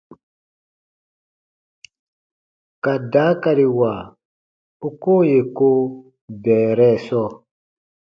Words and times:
Ka 2.83 2.93
daakariwa 3.11 3.91
u 4.87 4.89
koo 5.01 5.21
yè 5.31 5.39
ko 5.57 5.67
bɛɛrɛ 6.43 6.89
sɔɔ. 7.05 7.27